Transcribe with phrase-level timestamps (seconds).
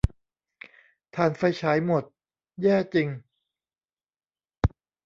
[1.15, 2.03] ถ่านไฟฉายหมด
[2.61, 3.07] แย่จริง